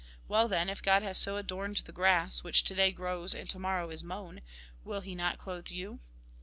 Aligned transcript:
Well 0.27 0.47
then, 0.47 0.67
if 0.67 0.81
God 0.81 1.03
has 1.03 1.19
so 1.19 1.37
adorned 1.37 1.77
the 1.85 1.91
grass, 1.91 2.43
which 2.43 2.63
to 2.63 2.73
day 2.73 2.91
grows 2.91 3.35
and 3.35 3.47
to 3.51 3.59
morrow 3.59 3.91
is 3.91 4.03
mown, 4.03 4.41
will 4.83 5.01
he 5.01 5.13
not 5.13 5.37
clothe 5.37 5.69
you 5.69 5.99